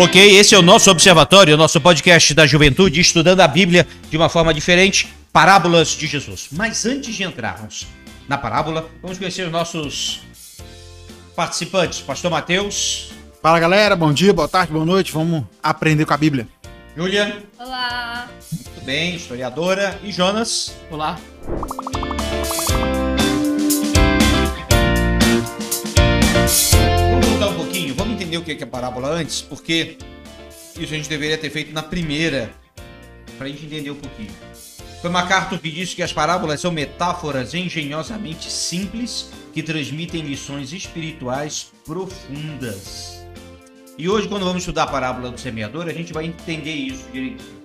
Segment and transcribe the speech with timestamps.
[0.00, 4.16] Ok, esse é o nosso observatório, o nosso podcast da juventude, estudando a Bíblia de
[4.16, 6.50] uma forma diferente, parábolas de Jesus.
[6.52, 7.84] Mas antes de entrarmos
[8.28, 10.20] na parábola, vamos conhecer os nossos
[11.34, 11.98] participantes.
[11.98, 13.10] Pastor Mateus.
[13.42, 15.10] Fala galera, bom dia, boa tarde, boa noite.
[15.10, 16.46] Vamos aprender com a Bíblia.
[16.96, 17.42] Júlia.
[17.58, 18.28] Olá.
[18.52, 19.98] Muito bem, historiadora.
[20.04, 20.76] E Jonas.
[20.92, 21.18] Olá.
[28.28, 29.96] Entender o que é parábola antes, porque
[30.78, 32.50] isso a gente deveria ter feito na primeira,
[33.36, 34.30] para a gente entender um pouquinho.
[35.00, 41.72] Foi MacArthur que disse que as parábolas são metáforas engenhosamente simples que transmitem lições espirituais
[41.84, 43.24] profundas.
[43.96, 47.58] E hoje, quando vamos estudar a parábola do semeador, a gente vai entender isso direitinho.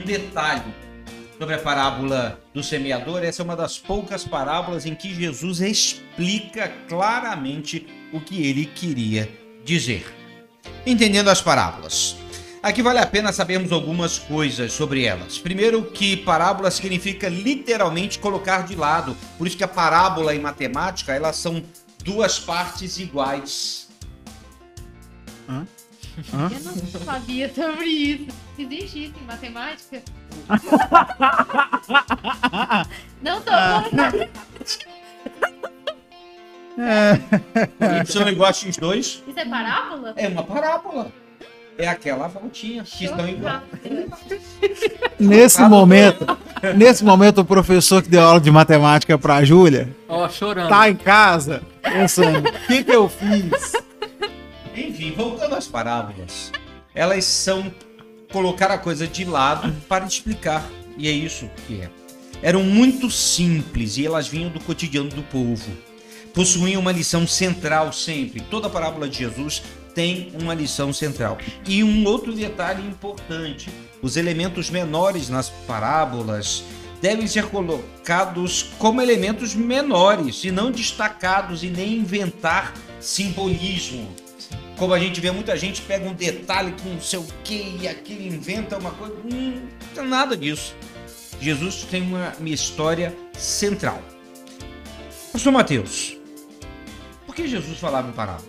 [0.00, 0.74] Um detalhe
[1.38, 6.68] sobre a parábola do semeador, essa é uma das poucas parábolas em que Jesus explica
[6.88, 10.06] claramente o que ele queria dizer.
[10.86, 12.16] Entendendo as parábolas.
[12.62, 15.38] Aqui vale a pena sabermos algumas coisas sobre elas.
[15.38, 19.14] Primeiro, que parábola significa literalmente colocar de lado.
[19.36, 21.62] Por isso que a parábola em matemática, elas são
[22.02, 23.88] duas partes iguais.
[25.48, 25.66] Hã?
[26.32, 26.50] Hã?
[26.50, 28.26] Eu não sabia sobre isso.
[28.58, 30.02] Existe isso em matemática?
[33.20, 33.84] não tô ah.
[36.78, 37.20] É.
[38.02, 38.98] Y igual a X2.
[38.98, 40.14] Isso é parábola?
[40.16, 41.12] É uma parábola
[41.78, 43.62] é aquela voltinha que estão igual.
[45.18, 46.26] Nesse momento,
[46.76, 50.68] nesse momento o professor que deu aula de matemática para a Júlia, oh, chorando.
[50.68, 53.72] Tá em casa pensando, o que que eu fiz?
[54.76, 56.52] Enfim, voltando às parábolas.
[56.94, 57.72] Elas são
[58.32, 60.64] colocar a coisa de lado para explicar,
[60.96, 61.90] e é isso que é.
[62.42, 65.70] Eram muito simples e elas vinham do cotidiano do povo
[66.34, 68.40] possuíam uma lição central sempre.
[68.40, 69.62] Toda parábola de Jesus
[69.94, 71.38] tem uma lição central.
[71.66, 73.70] E um outro detalhe importante:
[74.02, 76.64] os elementos menores nas parábolas
[77.00, 84.14] devem ser colocados como elementos menores e não destacados e nem inventar simbolismo.
[84.76, 87.86] Como a gente vê, muita gente pega um detalhe com não sei o que e
[87.86, 89.14] aquilo inventa uma coisa.
[89.24, 90.74] Hum, não nada disso.
[91.40, 94.02] Jesus tem uma, uma história central.
[95.32, 96.16] Pastor Mateus,
[97.34, 98.44] por que Jesus falava em parábolas?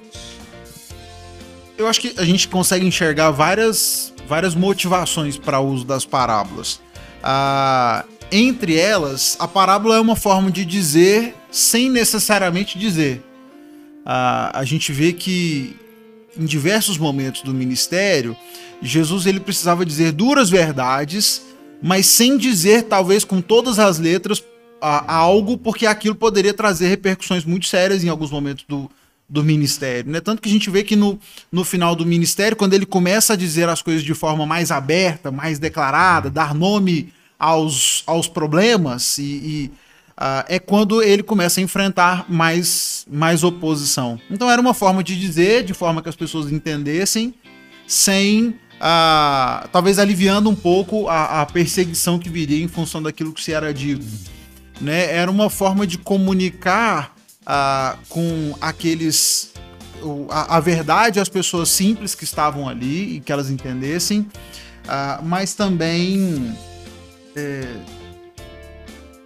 [1.76, 6.80] Eu acho que a gente consegue enxergar várias, várias motivações para o uso das parábolas.
[7.24, 13.24] Ah, entre elas, a parábola é uma forma de dizer sem necessariamente dizer.
[14.06, 15.76] Ah, a gente vê que
[16.38, 18.38] em diversos momentos do ministério,
[18.82, 21.42] Jesus ele precisava dizer duras verdades,
[21.82, 24.44] mas sem dizer, talvez com todas as letras,
[24.82, 28.90] a, algo, porque aquilo poderia trazer repercussões muito sérias em alguns momentos do,
[29.28, 30.12] do ministério.
[30.12, 30.22] Né?
[30.22, 31.20] Tanto que a gente vê que no,
[31.52, 35.32] no final do ministério, quando ele começa a dizer as coisas de forma mais aberta,
[35.32, 39.72] mais declarada, dar nome aos, aos problemas, e, e
[40.18, 44.20] uh, é quando ele começa a enfrentar mais, mais oposição.
[44.30, 47.34] Então era uma forma de dizer, de forma que as pessoas entendessem,
[47.88, 48.56] sem.
[48.76, 53.54] Uh, talvez aliviando um pouco a, a perseguição que viria em função daquilo que se
[53.54, 54.06] era dito
[54.80, 55.14] né?
[55.14, 57.16] Era uma forma de comunicar
[57.46, 59.54] ah, com aqueles
[60.30, 64.28] a, a, verdade às pessoas simples que estavam ali e que elas entendessem,
[64.88, 66.56] ah, mas também
[67.36, 67.68] é,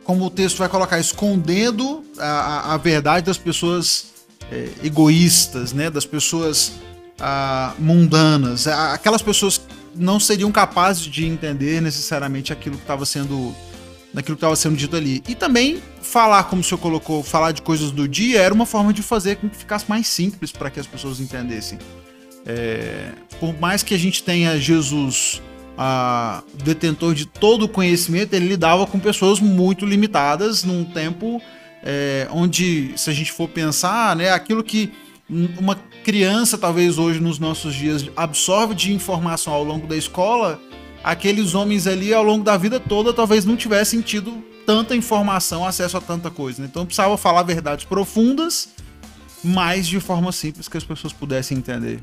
[0.03, 4.07] como o texto vai colocar, escondendo a, a verdade das pessoas
[4.51, 5.89] é, egoístas, né?
[5.89, 6.73] Das pessoas
[7.19, 9.61] ah, mundanas, aquelas pessoas
[9.95, 13.53] não seriam capazes de entender necessariamente aquilo que estava sendo
[14.13, 15.21] naquilo que estava sendo dito ali.
[15.27, 18.91] E também falar, como o senhor colocou, falar de coisas do dia era uma forma
[18.93, 21.77] de fazer com que ficasse mais simples para que as pessoas entendessem.
[22.45, 25.41] É, por mais que a gente tenha Jesus
[25.77, 31.41] a, detentor de todo o conhecimento, ele lidava com pessoas muito limitadas num tempo
[31.83, 34.91] é, onde, se a gente for pensar, né, aquilo que
[35.29, 40.59] uma criança, talvez hoje nos nossos dias, absorve de informação ao longo da escola,
[41.11, 45.97] aqueles homens ali ao longo da vida toda talvez não tivessem tido tanta informação, acesso
[45.97, 46.61] a tanta coisa.
[46.61, 46.67] Né?
[46.69, 48.69] Então precisava falar verdades profundas,
[49.43, 51.99] mas de forma simples que as pessoas pudessem entender.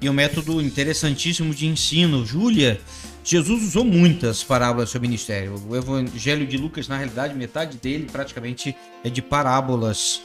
[0.00, 2.26] E um método interessantíssimo de ensino.
[2.26, 2.78] Júlia,
[3.22, 5.54] Jesus usou muitas parábolas no seu ministério.
[5.66, 10.20] O Evangelho de Lucas, na realidade, metade dele praticamente é de parábolas.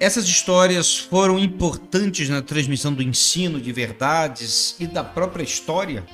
[0.00, 6.06] Essas histórias foram importantes na transmissão do ensino de verdades e da própria história?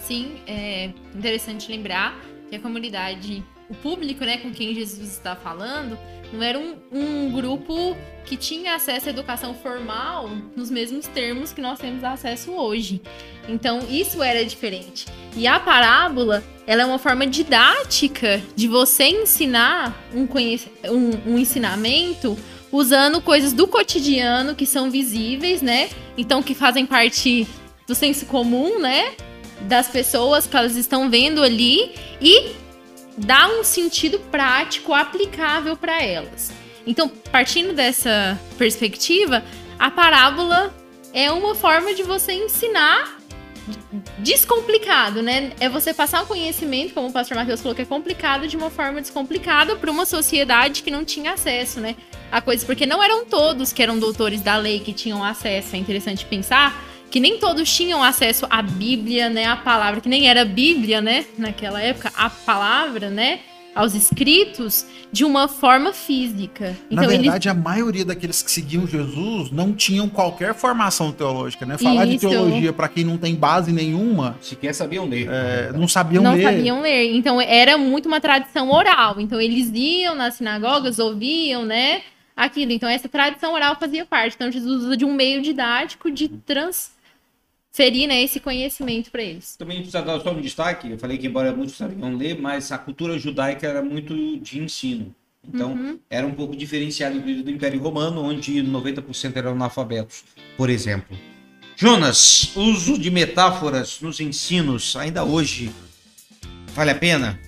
[0.00, 2.16] Sim, é interessante lembrar
[2.48, 5.98] que a comunidade o público, né, com quem Jesus está falando,
[6.32, 11.60] não era um, um grupo que tinha acesso à educação formal nos mesmos termos que
[11.60, 13.02] nós temos acesso hoje.
[13.48, 15.06] Então, isso era diferente.
[15.36, 20.28] E a parábola, ela é uma forma didática de você ensinar um,
[20.92, 22.38] um, um ensinamento
[22.72, 25.88] usando coisas do cotidiano que são visíveis, né?
[26.16, 27.46] Então, que fazem parte
[27.86, 29.14] do senso comum, né?
[29.62, 32.52] Das pessoas que elas estão vendo ali e
[33.16, 36.52] dá um sentido prático aplicável para elas.
[36.86, 39.42] Então, partindo dessa perspectiva,
[39.78, 40.74] a parábola
[41.12, 43.16] é uma forma de você ensinar
[44.18, 45.52] descomplicado, né?
[45.58, 48.70] É você passar um conhecimento, como o pastor Matheus falou, que é complicado, de uma
[48.70, 51.96] forma descomplicada para uma sociedade que não tinha acesso, né?
[52.36, 55.74] A coisas, porque não eram todos que eram doutores da lei que tinham acesso.
[55.74, 59.46] É interessante pensar que nem todos tinham acesso à Bíblia, né?
[59.46, 61.24] A palavra, que nem era Bíblia, né?
[61.38, 63.40] Naquela época, a palavra, né?
[63.74, 66.74] aos escritos de uma forma física.
[66.90, 67.46] Então, Na verdade, eles...
[67.46, 71.76] a maioria daqueles que seguiam Jesus não tinham qualquer formação teológica, né?
[71.76, 72.26] Falar Isso.
[72.26, 74.38] de teologia para quem não tem base nenhuma.
[74.40, 75.28] Sequer sabiam ler.
[75.30, 76.42] É, não sabiam não ler.
[76.42, 77.14] Não sabiam ler.
[77.14, 79.20] Então era muito uma tradição oral.
[79.20, 82.00] Então eles iam nas sinagogas, ouviam, né?
[82.36, 82.72] Aquilo.
[82.72, 84.34] Então essa tradição oral fazia parte.
[84.34, 86.94] Então Jesus usa de um meio didático de trans
[87.76, 89.54] seria né, esse conhecimento para eles.
[89.56, 92.78] Também precisa dar só um destaque, eu falei que embora muitos sabiam ler, mas a
[92.78, 95.14] cultura judaica era muito de ensino.
[95.46, 95.98] Então, uhum.
[96.08, 100.24] era um pouco diferenciado do Império Romano, onde 90% eram analfabetos,
[100.56, 101.16] por exemplo.
[101.76, 105.70] Jonas, uso de metáforas nos ensinos, ainda hoje,
[106.68, 107.38] vale a pena?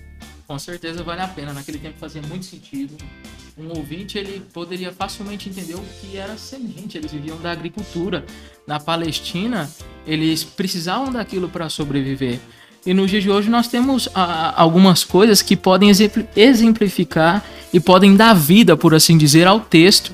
[0.45, 1.51] Com certeza vale a pena.
[1.53, 2.95] Naquele tempo fazia muito sentido
[3.59, 6.97] um ouvinte ele poderia facilmente entender o que era semente.
[6.97, 8.25] Eles viviam da agricultura.
[8.65, 9.69] Na Palestina,
[10.07, 12.39] eles precisavam daquilo para sobreviver.
[12.85, 15.91] E no dia de hoje nós temos ah, algumas coisas que podem
[16.35, 20.13] exemplificar e podem dar vida, por assim dizer, ao texto.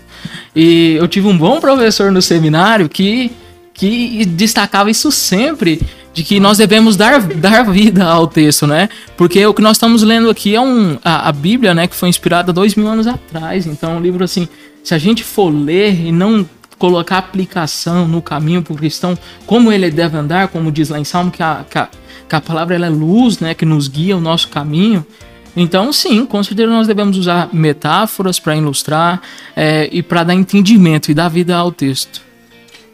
[0.56, 3.31] E eu tive um bom professor no seminário que,
[3.74, 5.80] que destacava isso sempre
[6.15, 8.88] de que nós devemos dar, dar vida ao texto, né?
[9.17, 11.88] Porque o que nós estamos lendo aqui é um, a, a Bíblia, né?
[11.88, 13.67] Que foi inspirada dois mil anos atrás.
[13.67, 14.47] Então, um livro assim,
[14.81, 16.47] se a gente for ler e não
[16.79, 21.03] colocar aplicação no caminho para o cristão, como ele deve andar, como diz lá em
[21.03, 21.89] Salmo, que a, que a,
[22.29, 23.53] que a palavra é luz, né?
[23.53, 25.06] Que nos guia o nosso caminho.
[25.53, 29.21] Então, sim, com certeza nós devemos usar metáforas para ilustrar
[29.53, 32.21] é, e para dar entendimento e dar vida ao texto.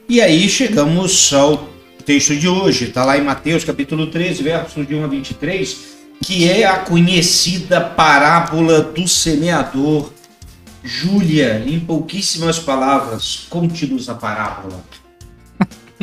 [0.09, 1.70] E aí chegamos ao
[2.11, 6.49] texto de hoje, está lá em Mateus capítulo 13, versos de 1 a 23, que
[6.49, 10.11] é a conhecida parábola do semeador.
[10.83, 14.83] Júlia, em pouquíssimas palavras, conte-nos a parábola.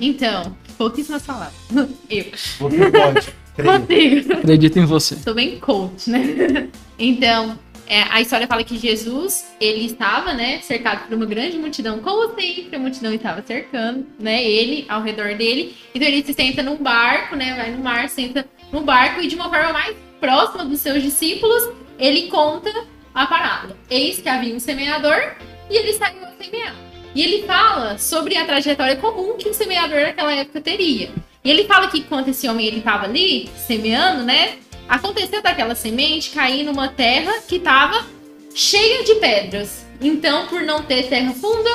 [0.01, 1.55] Então, pouquíssimas palavras.
[2.09, 2.25] Eu.
[2.59, 3.29] Você pode.
[3.55, 4.33] Consigo.
[4.33, 5.17] Acredito em você.
[5.17, 6.69] Sou bem coach, né?
[6.99, 7.59] Então,
[7.89, 12.35] é, a história fala que Jesus, ele estava, né, cercado por uma grande multidão, como
[12.35, 15.75] sempre a multidão estava cercando, né, ele ao redor dele.
[15.95, 19.35] Então ele se senta num barco, né, vai no mar, senta no barco e de
[19.35, 22.71] uma forma mais próxima dos seus discípulos, ele conta
[23.15, 23.77] a parábola.
[23.89, 25.35] Eis que havia um semeador
[25.71, 26.75] e ele saiu a semear.
[27.15, 31.11] E ele fala sobre a trajetória comum que um semeador naquela época teria.
[31.43, 34.59] E ele fala que quando esse homem ele estava ali semeando, né,
[34.89, 38.07] Aconteceu daquela semente cair numa terra que estava
[38.55, 39.87] cheia de pedras.
[40.01, 41.71] Então, por não ter terra funda,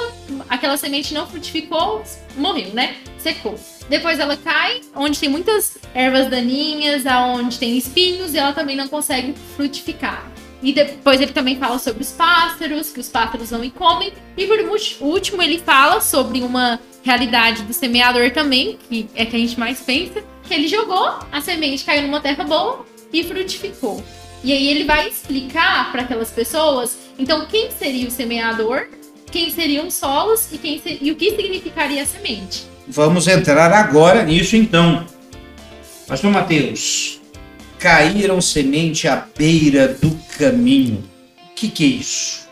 [0.50, 2.04] aquela semente não frutificou,
[2.36, 2.96] morreu, né?
[3.18, 3.60] Secou.
[3.90, 8.88] Depois ela cai onde tem muitas ervas daninhas, aonde tem espinhos e ela também não
[8.88, 10.32] consegue frutificar.
[10.62, 14.14] E depois ele também fala sobre os pássaros, que os pássaros não comem.
[14.38, 14.58] E por
[15.02, 19.82] último, ele fala sobre uma realidade do semeador também, que é que a gente mais
[19.82, 24.04] pensa, que ele jogou, a semente caiu numa terra boa, e frutificou.
[24.44, 28.88] E aí ele vai explicar para aquelas pessoas, então, quem seria o semeador,
[29.32, 30.98] quem seriam os solos e, quem ser...
[31.02, 32.66] e o que significaria a semente.
[32.88, 35.06] Vamos entrar agora nisso então.
[36.08, 37.22] Pastor Mateus,
[37.80, 41.04] caíram semente à beira do caminho.
[41.52, 42.48] O que, que é isso?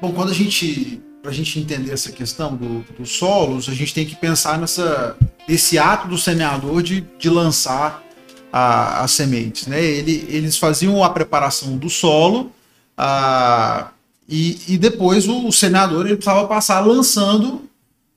[0.00, 3.92] Bom, quando a gente, para a gente entender essa questão do, dos solos, a gente
[3.92, 5.16] tem que pensar nessa,
[5.48, 8.04] nesse ato do semeador de, de lançar
[8.52, 9.66] a, as sementes.
[9.66, 9.82] Né?
[9.82, 12.52] Ele, eles faziam a preparação do solo
[12.96, 13.90] a,
[14.28, 17.62] e, e depois o, o senador ele precisava passar lançando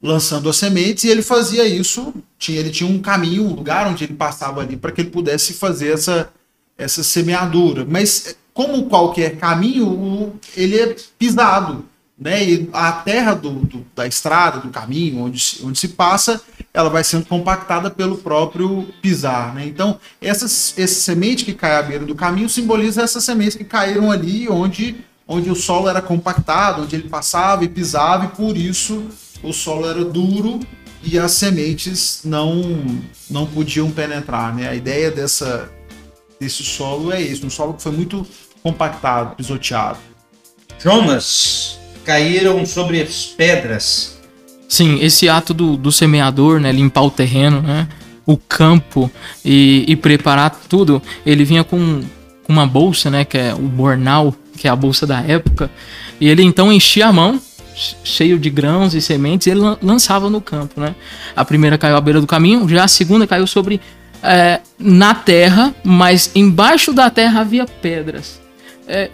[0.03, 4.03] lançando as sementes e ele fazia isso tinha ele tinha um caminho um lugar onde
[4.03, 6.29] ele passava ali para que ele pudesse fazer essa
[6.75, 11.85] essa semeadura mas como qualquer caminho ele é pisado
[12.21, 12.43] né?
[12.43, 16.39] E a terra do, do- da estrada, do caminho, onde, se- onde se passa,
[16.71, 19.65] ela vai sendo compactada pelo próprio pisar, né?
[19.65, 24.11] Então, essas, essa semente que cai à beira do caminho simboliza essas sementes que caíram
[24.11, 24.97] ali onde,
[25.27, 29.03] onde o solo era compactado, onde ele passava e pisava, e por isso
[29.41, 30.59] o solo era duro
[31.03, 32.53] e as sementes não,
[33.27, 34.69] não podiam penetrar, né?
[34.69, 35.71] A ideia dessa,
[36.39, 38.25] desse solo é isso, um solo que foi muito
[38.61, 39.97] compactado, pisoteado.
[40.79, 44.19] Jonas, caíram sobre as pedras.
[44.67, 47.87] Sim, esse ato do, do semeador, né, limpar o terreno, né,
[48.25, 49.11] o campo
[49.43, 52.01] e, e preparar tudo, ele vinha com,
[52.47, 55.69] uma bolsa, né, que é o bornal, que é a bolsa da época,
[56.19, 57.41] e ele então enchia a mão,
[57.75, 60.95] che- cheio de grãos e sementes, e ele lan- lançava no campo, né.
[61.35, 63.81] A primeira caiu à beira do caminho, já a segunda caiu sobre
[64.23, 68.39] é, na terra, mas embaixo da terra havia pedras.
[68.87, 69.09] É,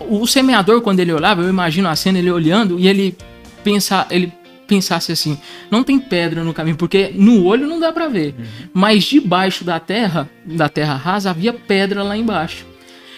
[0.00, 3.16] o semeador, quando ele olhava, eu imagino a cena, ele olhando e ele
[3.62, 4.32] pensa, ele
[4.66, 5.38] pensasse assim:
[5.70, 8.34] não tem pedra no caminho, porque no olho não dá pra ver,
[8.72, 12.66] mas debaixo da terra, da terra rasa, havia pedra lá embaixo.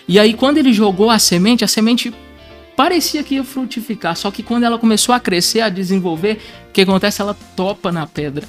[0.09, 2.15] E aí, quando ele jogou a semente, a semente
[2.77, 6.83] parecia que ia frutificar, só que quando ela começou a crescer, a desenvolver, o que
[6.83, 7.21] acontece?
[7.21, 8.47] Ela topa na pedra.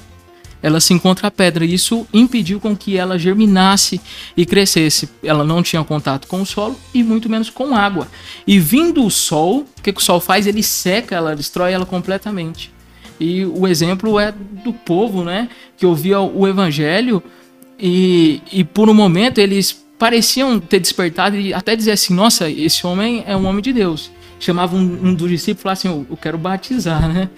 [0.62, 4.00] Ela se encontra a pedra e isso impediu com que ela germinasse
[4.36, 5.08] e crescesse.
[5.22, 8.08] Ela não tinha contato com o solo e muito menos com água.
[8.46, 10.46] E vindo o sol, o que, que o sol faz?
[10.46, 12.72] Ele seca ela, destrói ela completamente.
[13.20, 15.48] E o exemplo é do povo, né?
[15.76, 17.22] Que ouvia o evangelho
[17.78, 22.86] e, e por um momento eles pareciam ter despertado e até dizer assim: Nossa, esse
[22.86, 24.10] homem é um homem de Deus.
[24.40, 27.28] Chamava um, um dos discípulos e falava assim: eu, eu quero batizar, né?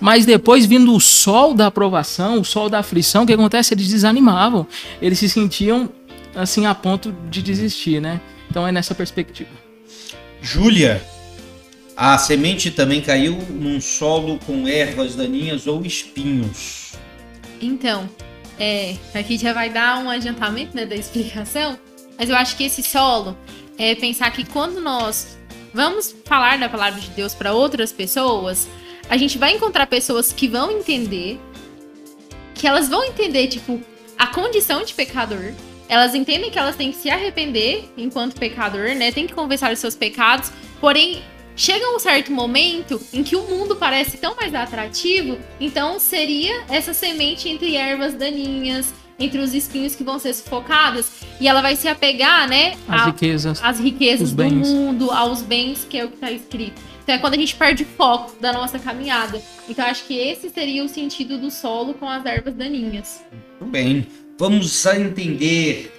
[0.00, 3.74] Mas depois, vindo o sol da aprovação, o sol da aflição, o que acontece?
[3.74, 4.66] Eles desanimavam.
[5.00, 5.90] Eles se sentiam
[6.34, 8.20] assim a ponto de desistir, né?
[8.50, 9.50] Então é nessa perspectiva.
[10.40, 11.02] Júlia,
[11.96, 16.92] a semente também caiu num solo com ervas daninhas ou espinhos.
[17.60, 18.08] Então,
[18.58, 21.78] é, aqui já vai dar um adiantamento né, da explicação,
[22.18, 23.36] mas eu acho que esse solo
[23.76, 25.38] é pensar que quando nós
[25.74, 28.66] vamos falar da palavra de Deus para outras pessoas,
[29.10, 31.38] a gente vai encontrar pessoas que vão entender,
[32.54, 33.80] que elas vão entender, tipo,
[34.16, 35.52] a condição de pecador.
[35.88, 39.10] Elas entendem que elas têm que se arrepender enquanto pecador, né?
[39.10, 40.52] Tem que confessar os seus pecados.
[40.80, 41.22] Porém,
[41.56, 46.94] chega um certo momento em que o mundo parece tão mais atrativo, então seria essa
[46.94, 51.88] semente entre ervas daninhas, entre os espinhos que vão ser sufocadas, e ela vai se
[51.88, 53.60] apegar, né, a- riquezas.
[53.62, 54.68] às riquezas do bens.
[54.68, 56.80] mundo, aos bens, que é o que está escrito.
[57.10, 59.42] Então é quando a gente perde o foco da nossa caminhada.
[59.68, 63.20] Então acho que esse seria o sentido do solo com as ervas daninhas.
[63.58, 64.06] Muito bem.
[64.38, 65.92] Vamos entender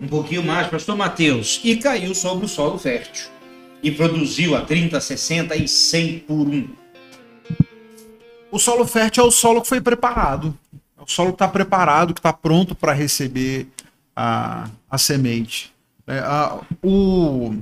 [0.00, 1.60] um pouquinho mais, pastor Mateus.
[1.62, 3.26] E caiu sobre o solo fértil.
[3.82, 6.66] E produziu a 30, 60 e 100 por um.
[8.50, 10.58] O solo fértil é o solo que foi preparado.
[10.98, 13.66] É o solo que está preparado, que está pronto para receber
[14.16, 15.74] a, a semente.
[16.06, 17.54] É, a- o,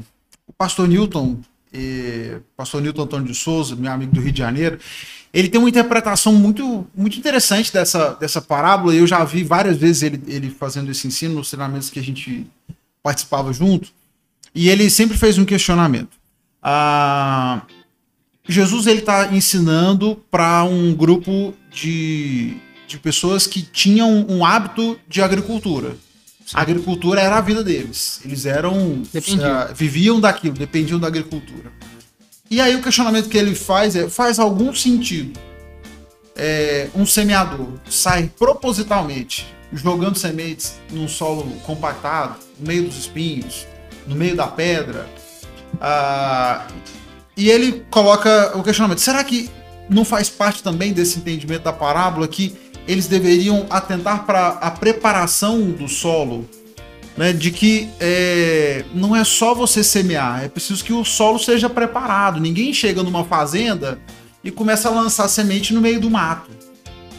[0.47, 1.39] o pastor Newton,
[1.73, 4.79] eh, pastor Newton Antônio de Souza, meu amigo do Rio de Janeiro,
[5.33, 8.95] ele tem uma interpretação muito, muito interessante dessa, dessa parábola.
[8.95, 12.47] Eu já vi várias vezes ele, ele fazendo esse ensino nos treinamentos que a gente
[13.03, 13.89] participava junto.
[14.55, 16.11] E ele sempre fez um questionamento.
[16.63, 17.63] Ah,
[18.47, 25.23] Jesus ele está ensinando para um grupo de, de pessoas que tinham um hábito de
[25.23, 25.97] agricultura.
[26.55, 28.21] A agricultura era a vida deles.
[28.25, 29.03] Eles eram
[29.43, 31.73] ah, viviam daquilo, dependiam da agricultura.
[32.51, 35.39] E aí o questionamento que ele faz é: faz algum sentido
[36.37, 43.67] é, um semeador sai propositalmente jogando sementes num solo compactado, no meio dos espinhos,
[44.07, 45.09] no meio da pedra,
[45.81, 46.67] ah,
[47.37, 49.51] e ele coloca o questionamento: será que
[49.89, 55.71] não faz parte também desse entendimento da parábola que eles deveriam atentar para a preparação
[55.71, 56.49] do solo?
[57.15, 61.69] Né, de que é, não é só você semear, é preciso que o solo seja
[61.69, 62.41] preparado.
[62.41, 64.01] Ninguém chega numa fazenda
[64.43, 66.51] e começa a lançar semente no meio do mato.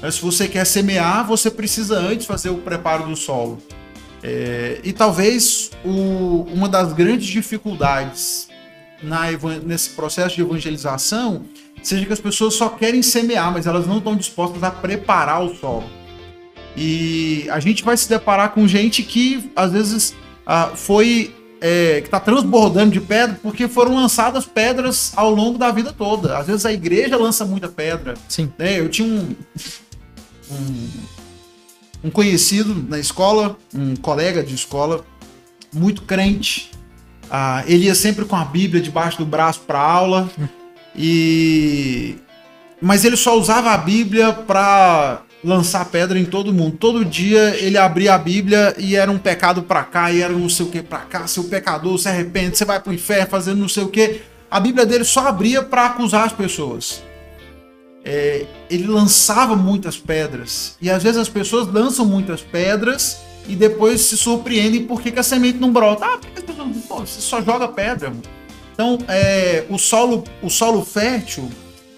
[0.02, 3.62] Né, Se você quer semear, você precisa antes fazer o preparo do solo.
[4.24, 8.48] É, e talvez o- uma das grandes dificuldades
[9.02, 9.26] na
[9.64, 11.44] nesse processo de evangelização
[11.84, 15.54] seja que as pessoas só querem semear, mas elas não estão dispostas a preparar o
[15.56, 15.90] solo.
[16.76, 22.08] E a gente vai se deparar com gente que às vezes ah, foi é, que
[22.08, 26.38] está transbordando de pedra porque foram lançadas pedras ao longo da vida toda.
[26.38, 28.16] Às vezes a igreja lança muita pedra.
[28.28, 28.52] Sim.
[28.58, 28.80] né?
[28.80, 29.36] Eu tinha um,
[30.52, 30.90] um,
[32.06, 35.06] um conhecido na escola, um colega de escola,
[35.72, 36.72] muito crente.
[37.32, 40.30] Ah, ele ia sempre com a Bíblia debaixo do braço para aula.
[40.96, 42.16] E
[42.82, 46.76] mas ele só usava a Bíblia para lançar pedra em todo mundo.
[46.78, 50.50] Todo dia ele abria a Bíblia e era um pecado para cá e era não
[50.50, 51.26] sei o que para cá.
[51.26, 54.22] Seu pecador se arrepende, você vai pro inferno fazendo não sei o que.
[54.52, 57.02] A Bíblia dele só abria para acusar as pessoas.
[58.04, 64.02] É, ele lançava muitas pedras e às vezes as pessoas lançam muitas pedras e depois
[64.02, 66.06] se surpreendem por que, que a semente não brota.
[66.06, 68.10] Ah, porque as pessoas, pô, você só joga pedra.
[68.10, 68.43] Mano.
[68.74, 71.50] Então, é, o solo, o solo fértil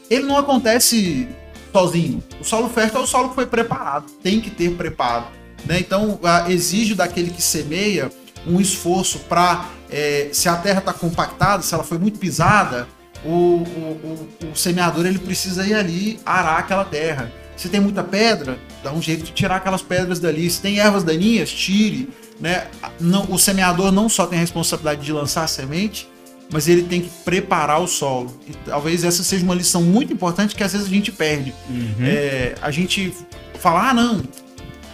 [0.09, 1.27] ele não acontece
[1.71, 2.23] sozinho.
[2.39, 5.25] O solo fértil é o solo que foi preparado, tem que ter preparo.
[5.65, 5.79] Né?
[5.79, 8.09] Então, exige daquele que semeia
[8.47, 12.87] um esforço para, é, se a terra está compactada, se ela foi muito pisada,
[13.23, 17.31] o, o, o, o, semeador ele precisa ir ali arar aquela terra.
[17.57, 20.47] Se tem muita pedra, dá um jeito de tirar aquelas pedras dali.
[20.49, 22.09] Se tem ervas daninhas, tire.
[22.39, 22.67] Né?
[22.99, 26.07] Não, o semeador não só tem a responsabilidade de lançar a semente,
[26.51, 28.39] mas ele tem que preparar o solo.
[28.47, 31.53] E talvez essa seja uma lição muito importante que às vezes a gente perde.
[31.69, 32.05] Uhum.
[32.05, 33.13] É, a gente
[33.59, 34.23] fala, ah, não,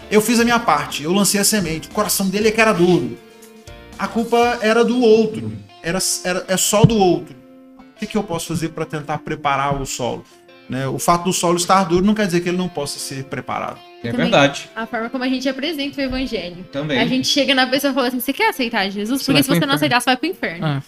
[0.09, 2.73] eu fiz a minha parte, eu lancei a semente, o coração dele é que era
[2.73, 3.17] duro.
[3.97, 5.51] A culpa era do outro,
[5.83, 7.35] era, era, é só do outro.
[7.79, 10.25] O que, que eu posso fazer para tentar preparar o solo?
[10.67, 10.87] Né?
[10.87, 13.77] O fato do solo estar duro não quer dizer que ele não possa ser preparado.
[14.03, 14.69] É Também, verdade.
[14.75, 16.63] A forma como a gente apresenta o evangelho.
[16.71, 16.97] Também.
[16.97, 19.21] A gente chega na pessoa e fala assim: você quer aceitar Jesus?
[19.21, 20.65] Porque se você não aceitar, você vai pro inferno.
[20.65, 20.83] Ah.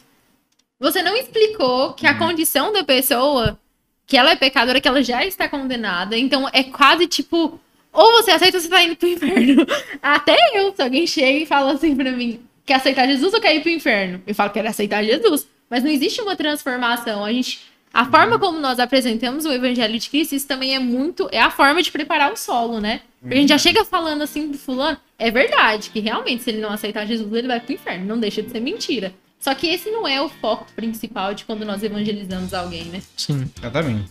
[0.84, 2.18] Você não explicou que a uhum.
[2.18, 3.58] condição da pessoa,
[4.06, 6.18] que ela é pecadora, que ela já está condenada.
[6.18, 7.58] Então é quase tipo,
[7.94, 9.66] ou você aceita ou você tá indo pro inferno.
[10.02, 13.56] Até eu, se alguém chega e fala assim pra mim, quer aceitar Jesus ou quer
[13.56, 14.22] ir pro inferno?
[14.28, 15.48] Eu falo, quero aceitar Jesus.
[15.70, 17.24] Mas não existe uma transformação.
[17.24, 17.62] A gente.
[17.94, 21.30] A forma como nós apresentamos o Evangelho de Cristo, isso também é muito.
[21.32, 23.02] É a forma de preparar o solo, né?
[23.22, 26.60] Porque a gente já chega falando assim pro fulano, é verdade, que realmente, se ele
[26.60, 28.06] não aceitar Jesus, ele vai pro inferno.
[28.06, 29.13] Não deixa de ser mentira.
[29.44, 33.02] Só que esse não é o foco principal de quando nós evangelizamos alguém, né?
[33.18, 33.44] Sim.
[33.60, 34.10] Exatamente.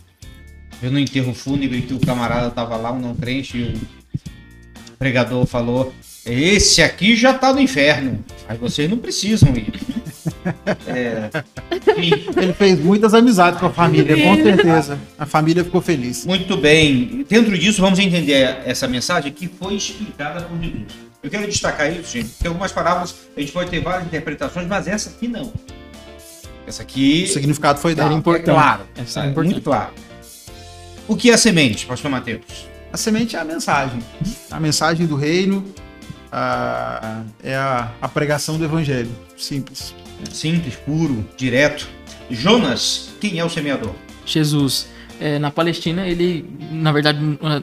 [0.79, 5.43] Eu no enterro fúnebre que o camarada tava lá, um não crente, e o pregador
[5.47, 5.91] falou:
[6.23, 8.23] Esse aqui já tá no inferno.
[8.47, 9.73] Aí vocês não precisam ir.
[10.87, 11.29] É...
[12.41, 14.99] Ele fez muitas amizades com a família, com certeza.
[15.17, 16.25] A família ficou feliz.
[16.25, 17.25] Muito bem.
[17.29, 21.02] Dentro disso, vamos entender essa mensagem que foi explicada por Jesus.
[21.23, 24.87] Eu quero destacar isso, gente, porque algumas parábolas a gente pode ter várias interpretações, mas
[24.87, 25.53] essa aqui não.
[26.67, 27.23] Essa aqui.
[27.23, 28.13] O significado foi dado.
[28.13, 28.49] É importante.
[28.49, 28.83] É claro.
[28.95, 29.93] Essa é, é muito claro.
[31.07, 32.67] O que é a semente, pastor Mateus?
[32.91, 33.99] A semente é a mensagem.
[34.51, 35.65] A mensagem do reino
[36.31, 39.11] a, é a, a pregação do evangelho.
[39.37, 39.95] Simples.
[40.31, 41.87] Simples, puro, direto.
[42.29, 43.93] Jonas, quem é o semeador?
[44.25, 44.87] Jesus.
[45.19, 47.19] É, na Palestina, ele, na verdade,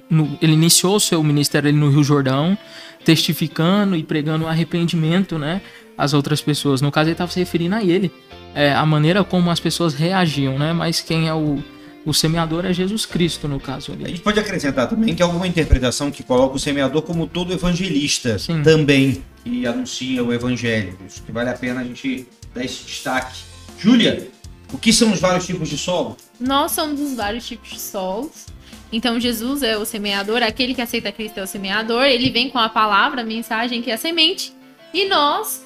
[0.09, 2.57] no, ele iniciou o seu ministério no Rio Jordão
[3.05, 5.61] testificando e pregando o arrependimento, né?
[5.97, 6.81] Às outras pessoas.
[6.81, 8.11] No caso, ele estava se referindo a ele,
[8.55, 10.73] é, a maneira como as pessoas reagiam, né?
[10.73, 11.63] Mas quem é o,
[12.05, 14.05] o semeador é Jesus Cristo, no caso ali.
[14.05, 17.53] A gente pode acrescentar também que há alguma interpretação que coloca o semeador como todo
[17.53, 18.63] evangelista Sim.
[18.63, 20.97] também, que anuncia o evangelho.
[21.07, 23.41] Isso que vale a pena a gente dar esse destaque.
[23.79, 24.29] Júlia,
[24.72, 26.16] o que são os vários tipos de solo?
[26.38, 28.46] Nós somos os vários tipos de solos.
[28.92, 32.59] Então Jesus é o semeador, aquele que aceita Cristo é o semeador, ele vem com
[32.59, 34.52] a palavra, a mensagem que é a semente,
[34.92, 35.64] e nós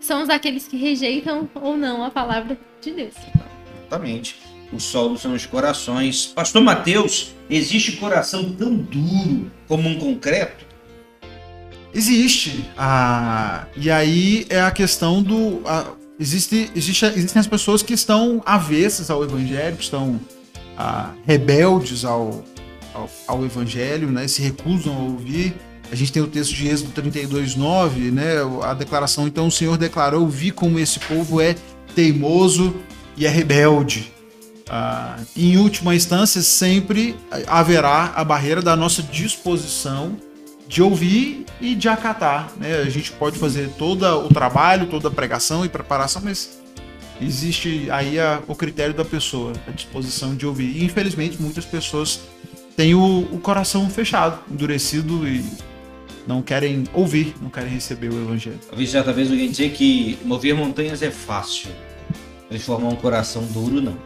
[0.00, 3.14] somos aqueles que rejeitam ou não a palavra de Deus.
[3.78, 4.36] Exatamente.
[4.72, 6.26] O solo são os corações.
[6.26, 10.64] Pastor Mateus, existe coração tão duro como um concreto?
[11.92, 12.64] Existe.
[12.76, 15.62] Ah, e aí é a questão do.
[15.64, 20.20] Ah, existe, existe, existem as pessoas que estão avessas ao evangelho, que estão
[20.76, 22.44] ah, rebeldes ao,
[22.92, 25.54] ao, ao evangelho, né, se recusam a ouvir.
[25.90, 29.76] A gente tem o texto de Êxodo 32, 9, né, a declaração, então o Senhor
[29.76, 31.54] declarou, vi como esse povo é
[31.94, 32.74] teimoso
[33.16, 34.12] e é rebelde.
[34.68, 37.14] Ah, em última instância, sempre
[37.46, 40.16] haverá a barreira da nossa disposição
[40.66, 42.52] de ouvir e de acatar.
[42.56, 42.78] Né?
[42.78, 46.62] A gente pode fazer todo o trabalho, toda a pregação e preparação, mas
[47.20, 50.76] existe aí a, o critério da pessoa, a disposição de ouvir.
[50.76, 52.20] E infelizmente muitas pessoas
[52.76, 55.44] têm o, o coração fechado, endurecido e
[56.26, 58.58] não querem ouvir, não querem receber o evangelho.
[58.68, 61.70] Talvez certa vez alguém dizer que mover montanhas é fácil,
[62.48, 63.96] transformar um coração duro não.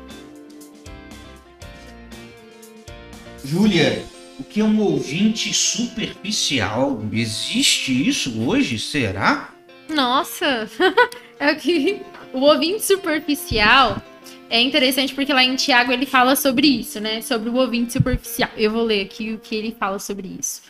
[3.45, 4.03] Júlia,
[4.39, 7.03] o que é um ouvinte superficial?
[7.13, 8.79] Existe isso hoje?
[8.79, 9.51] Será?
[9.89, 10.69] Nossa,
[11.41, 12.01] é o que
[12.33, 14.01] o ouvinte superficial
[14.49, 17.21] é interessante porque lá em Tiago ele fala sobre isso, né?
[17.21, 18.51] Sobre o ouvinte superficial.
[18.57, 20.63] Eu vou ler aqui o que ele fala sobre isso.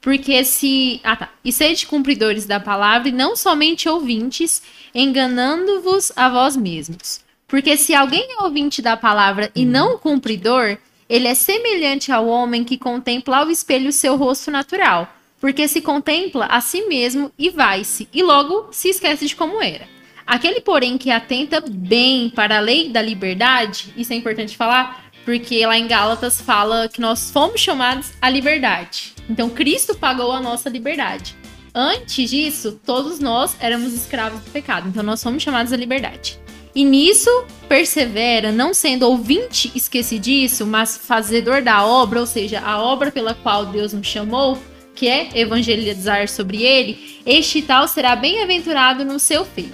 [0.00, 1.00] Porque se.
[1.04, 1.30] Ah, tá.
[1.44, 7.20] E sede cumpridores da palavra e não somente ouvintes, enganando-vos a vós mesmos.
[7.46, 10.76] Porque se alguém é ouvinte da palavra e não cumpridor,
[11.08, 16.46] ele é semelhante ao homem que contempla ao espelho seu rosto natural, porque se contempla
[16.46, 19.88] a si mesmo e vai-se, e logo se esquece de como era.
[20.26, 25.64] Aquele, porém, que atenta bem para a lei da liberdade, isso é importante falar, porque
[25.66, 29.14] lá em Gálatas fala que nós fomos chamados à liberdade.
[29.28, 31.36] Então Cristo pagou a nossa liberdade.
[31.74, 36.38] Antes disso, todos nós éramos escravos do pecado, então nós fomos chamados à liberdade.
[36.74, 37.30] E nisso
[37.68, 43.66] persevera, não sendo ouvinte esquecidiço, mas fazedor da obra, ou seja, a obra pela qual
[43.66, 44.58] Deus nos chamou,
[44.94, 49.72] que é evangelizar sobre ele, este tal será bem-aventurado no seu feito.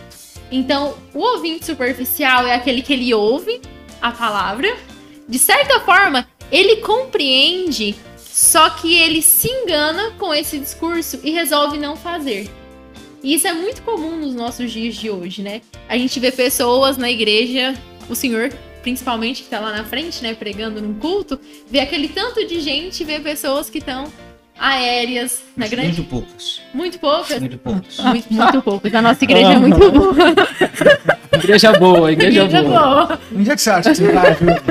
[0.50, 3.61] Então, o ouvinte superficial é aquele que ele ouve
[4.00, 4.76] a palavra,
[5.28, 11.78] de certa forma, ele compreende, só que ele se engana com esse discurso e resolve
[11.78, 12.50] não fazer.
[13.28, 15.60] E isso é muito comum nos nossos dias de hoje, né?
[15.86, 17.74] A gente vê pessoas na igreja,
[18.08, 18.50] o senhor
[18.82, 21.38] principalmente que tá lá na frente, né, pregando num culto,
[21.70, 24.04] vê aquele tanto de gente, vê pessoas que estão
[24.58, 26.62] aéreas na Mas grande Muito poucas.
[26.72, 27.38] muito poucas.
[27.40, 27.98] Muito poucas.
[28.00, 28.94] Muito, muito poucas.
[28.94, 30.14] A nossa igreja é muito boa.
[31.36, 33.06] Igreja boa, igreja, Igreja boa.
[33.06, 33.20] boa.
[33.36, 34.62] Onde é que você acha que você Júlio?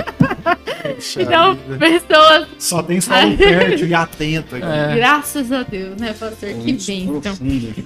[0.96, 1.78] Puxa Então, vida.
[1.78, 4.66] pessoas, Só tem solo fértil e atento aqui.
[4.66, 4.96] É.
[4.96, 6.50] graças a Deus, né, pastor?
[6.50, 7.22] Que Ouvintes bênção.
[7.22, 7.84] profundos.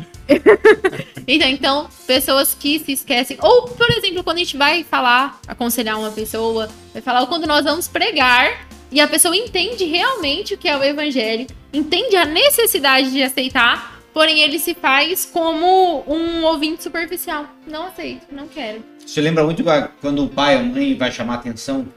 [1.27, 3.37] Então, então, pessoas que se esquecem.
[3.41, 7.47] Ou, por exemplo, quando a gente vai falar, aconselhar uma pessoa, vai falar, ou quando
[7.47, 12.25] nós vamos pregar e a pessoa entende realmente o que é o evangelho, entende a
[12.25, 17.45] necessidade de aceitar, porém ele se faz como um ouvinte superficial.
[17.65, 18.83] Não aceito, não quero.
[19.05, 19.63] Você lembra muito
[20.01, 21.87] quando o pai ou a mãe vai chamar atenção?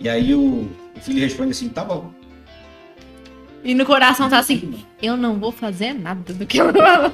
[0.00, 2.10] E aí o, o filho responde assim, tá bom.
[3.64, 7.12] E no coração tá assim, eu não vou fazer nada do que falou.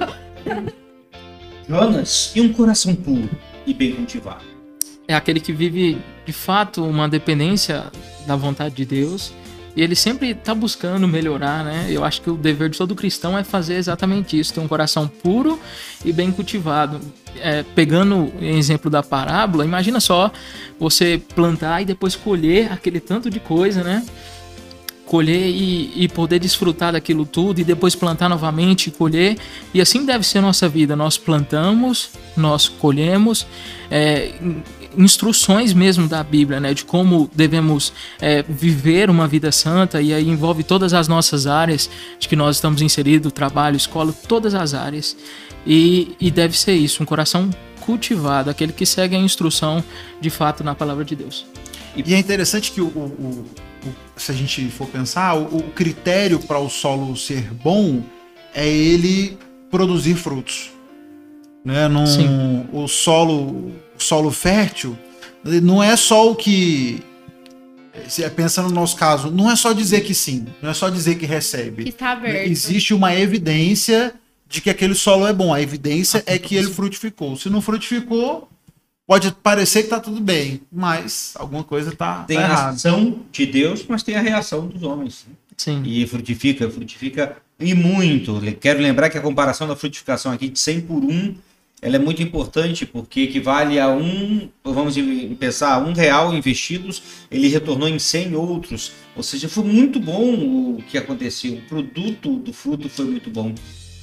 [1.67, 3.29] Jonas e um coração puro
[3.65, 4.43] e bem cultivado.
[5.07, 7.85] É aquele que vive de fato uma dependência
[8.25, 9.31] da vontade de Deus.
[9.75, 11.87] E ele sempre está buscando melhorar, né?
[11.89, 15.07] Eu acho que o dever de todo cristão é fazer exatamente isso, ter um coração
[15.07, 15.59] puro
[16.03, 16.99] e bem cultivado.
[17.39, 20.31] É, pegando o exemplo da parábola, imagina só
[20.79, 24.03] você plantar e depois colher aquele tanto de coisa, né?
[25.09, 29.37] Colher e, e poder desfrutar daquilo tudo e depois plantar novamente e colher.
[29.73, 30.95] E assim deve ser nossa vida.
[30.95, 33.45] Nós plantamos, nós colhemos.
[33.89, 34.61] É, in-
[34.97, 40.27] instruções mesmo da Bíblia, né, de como devemos é, viver uma vida santa e aí
[40.27, 41.87] envolve todas as nossas áreas
[42.19, 45.15] de que nós estamos inseridos, trabalho, escola, todas as áreas
[45.65, 47.49] e, e deve ser isso, um coração
[47.81, 49.83] cultivado, aquele que segue a instrução
[50.19, 51.45] de fato na palavra de Deus.
[51.95, 53.45] E é interessante que o- o-
[54.15, 58.01] se a gente for pensar, o, o critério para o solo ser bom
[58.53, 59.37] é ele
[59.69, 60.71] produzir frutos.
[61.63, 61.87] Né?
[61.87, 62.67] Num- Sim.
[62.71, 64.97] o solo, o solo fértil
[65.43, 67.01] não é só o que
[68.07, 70.89] se é, pensa no nosso caso, não é só dizer que sim, não é só
[70.89, 71.83] dizer que recebe.
[71.83, 72.49] Que está aberto.
[72.49, 74.13] Existe uma evidência
[74.47, 75.53] de que aquele solo é bom.
[75.53, 77.35] A evidência é que ele frutificou.
[77.35, 78.49] Se não frutificou,
[79.09, 83.43] pode parecer que tá tudo bem, mas alguma coisa tá, Tem tá a ação de
[83.47, 85.25] Deus, mas tem a reação dos homens.
[85.57, 85.81] Sim.
[85.83, 88.39] E frutifica, frutifica e muito.
[88.61, 91.35] Quero lembrar que a comparação da frutificação aqui de 100 por 1,
[91.81, 94.95] ela é muito importante porque equivale a um, vamos
[95.39, 98.91] pensar, um real investidos, ele retornou em 100 outros.
[99.15, 101.55] Ou seja, foi muito bom o que aconteceu.
[101.55, 103.55] O produto do fruto foi muito bom.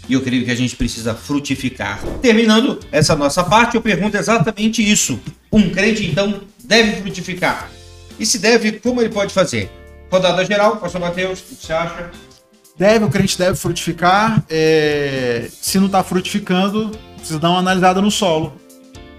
[0.09, 2.01] E eu creio que a gente precisa frutificar.
[2.23, 5.19] Terminando essa nossa parte, eu pergunto exatamente isso.
[5.53, 7.71] Um crente, então, deve frutificar.
[8.19, 9.71] E se deve, como ele pode fazer?
[10.11, 12.11] Rodada geral, pastor Mateus, o que você acha?
[12.79, 14.45] Deve, o crente deve frutificar.
[14.49, 18.55] é, se não está frutificando, precisa dar uma analisada no solo.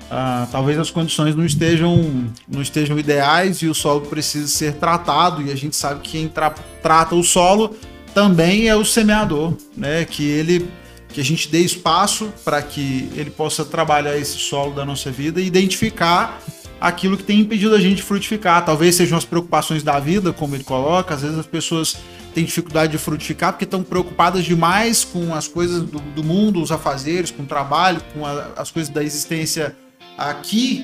[0.10, 5.42] Ah, talvez as condições não estejam, não estejam ideais e o solo precisa ser tratado.
[5.42, 7.76] E a gente sabe que quem tra- trata o solo
[8.18, 10.04] também é o semeador, né?
[10.04, 10.68] Que ele
[11.10, 15.40] que a gente dê espaço para que ele possa trabalhar esse solo da nossa vida
[15.40, 16.42] e identificar
[16.82, 18.66] aquilo que tem impedido a gente de frutificar.
[18.66, 21.14] Talvez sejam as preocupações da vida, como ele coloca.
[21.14, 21.96] Às vezes as pessoas
[22.34, 26.72] têm dificuldade de frutificar porque estão preocupadas demais com as coisas do, do mundo, os
[26.72, 29.76] afazeres, com o trabalho, com a- as coisas da existência
[30.18, 30.84] aqui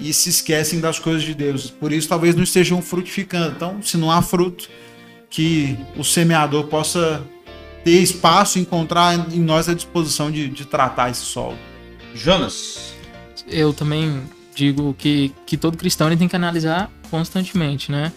[0.00, 1.68] e se esquecem das coisas de Deus.
[1.70, 3.52] Por isso talvez não estejam frutificando.
[3.54, 4.66] Então, se não há fruto,
[5.30, 7.24] que o semeador possa
[7.84, 11.56] ter espaço e encontrar em nós a disposição de, de tratar esse solo.
[12.14, 12.92] Jonas.
[13.46, 14.22] Eu também
[14.54, 18.12] digo que, que todo cristão ele tem que analisar constantemente, né?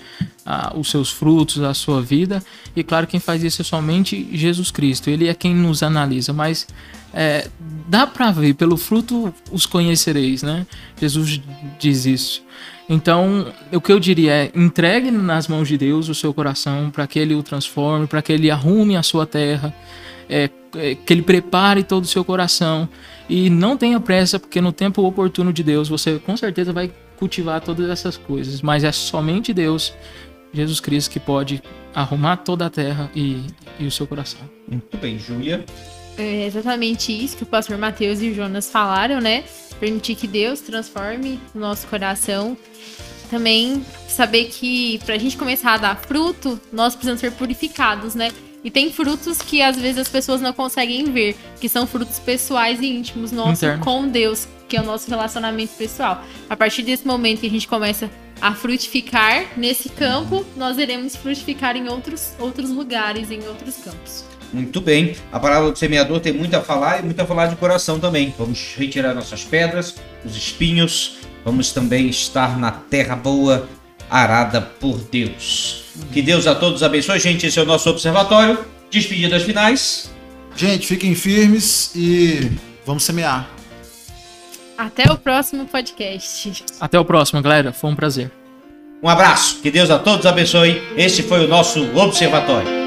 [0.76, 2.44] Os seus frutos, a sua vida.
[2.76, 5.10] E claro, quem faz isso é somente Jesus Cristo.
[5.10, 6.68] Ele é quem nos analisa, mas
[7.14, 7.48] é,
[7.88, 10.66] dá para ver, pelo fruto os conhecereis, né?
[11.00, 11.42] Jesus
[11.80, 12.44] diz isso.
[12.90, 17.08] Então, o que eu diria é: entregue nas mãos de Deus o seu coração para
[17.08, 19.74] que ele o transforme, para que ele arrume a sua terra,
[20.30, 22.90] é, é, que ele prepare todo o seu coração
[23.30, 26.92] e não tenha pressa, porque no tempo oportuno de Deus você com certeza vai
[27.24, 29.94] cultivar todas essas coisas, mas é somente Deus,
[30.54, 31.64] Jesus Cristo, que pode
[31.96, 33.42] arrumar toda a terra e,
[33.80, 34.42] e o seu coração.
[34.68, 35.64] Muito bem, Júlia.
[36.18, 39.46] É exatamente isso que o pastor Mateus e o Jonas falaram, né?
[39.80, 42.58] Permitir que Deus transforme o nosso coração.
[43.30, 48.32] Também saber que para a gente começar a dar fruto, nós precisamos ser purificados, né?
[48.64, 52.80] E tem frutos que às vezes as pessoas não conseguem ver, que são frutos pessoais
[52.80, 53.84] e íntimos nossos Internos.
[53.84, 56.24] com Deus, que é o nosso relacionamento pessoal.
[56.50, 58.10] A partir desse momento que a gente começa
[58.42, 64.26] a frutificar nesse campo, nós iremos frutificar em outros, outros lugares, em outros campos.
[64.52, 65.16] Muito bem.
[65.32, 68.34] A palavra do semeador tem muito a falar e muito a falar de coração também.
[68.38, 71.18] Vamos retirar nossas pedras, os espinhos.
[71.44, 73.68] Vamos também estar na terra boa,
[74.10, 75.83] arada por Deus.
[76.12, 77.46] Que Deus a todos abençoe, gente.
[77.46, 78.60] Esse é o nosso observatório.
[78.92, 80.12] Despedidas finais.
[80.56, 82.52] Gente, fiquem firmes e
[82.86, 83.50] vamos semear.
[84.78, 86.64] Até o próximo podcast.
[86.80, 87.72] Até o próximo, galera.
[87.72, 88.32] Foi um prazer.
[89.02, 89.60] Um abraço.
[89.62, 90.82] Que Deus a todos abençoe.
[90.96, 92.83] Esse foi o nosso observatório.